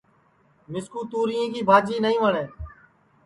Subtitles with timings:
[0.71, 2.49] مِسکُو توریں کی بھاجی نائی وٹؔیں